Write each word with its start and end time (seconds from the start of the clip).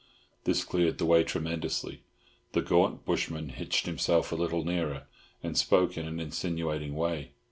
This 0.45 0.63
cleared 0.63 0.97
the 0.97 1.05
way 1.05 1.23
tremendously. 1.23 2.01
The 2.53 2.63
gaunt 2.63 3.05
bushman 3.05 3.49
hitched 3.49 3.85
himself 3.85 4.31
a 4.31 4.35
little 4.35 4.65
nearer, 4.65 5.05
and 5.43 5.55
spoke 5.55 5.95
in 5.95 6.07
an 6.07 6.19
insinuating 6.19 6.95
way. 6.95 7.33